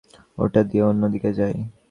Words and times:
ওটা 0.37 0.61
দিয়ে 0.63 0.83
অন্য 0.83 1.03
দিকে 1.13 1.31
যায়। 1.39 1.57